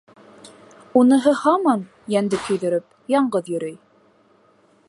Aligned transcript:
Уныһы 1.01 1.33
һаман, 1.41 1.85
йәнде 2.15 2.41
көйҙөрөп, 2.49 2.91
яңғыҙ 3.19 3.53
йөрөй. 3.55 3.79